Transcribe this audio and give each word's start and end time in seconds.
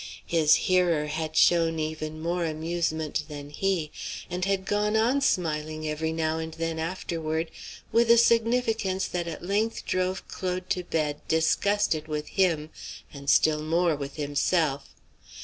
His 0.25 0.55
hearer 0.55 1.05
had 1.05 1.35
shown 1.37 1.77
even 1.77 2.19
more 2.19 2.43
amusement 2.43 3.23
than 3.27 3.51
he, 3.51 3.91
and 4.31 4.45
had 4.45 4.65
gone 4.65 4.97
on 4.97 5.21
smiling 5.21 5.87
every 5.87 6.11
now 6.11 6.39
and 6.39 6.55
then 6.55 6.79
afterward, 6.79 7.51
with 7.91 8.09
a 8.09 8.17
significance 8.17 9.05
that 9.05 9.27
at 9.27 9.45
length 9.45 9.85
drove 9.85 10.27
Claude 10.27 10.71
to 10.71 10.83
bed 10.83 11.21
disgusted 11.27 12.07
with 12.07 12.29
him 12.29 12.71
and 13.13 13.29
still 13.29 13.61
more 13.61 13.95
with 13.95 14.15
himself. 14.15 14.89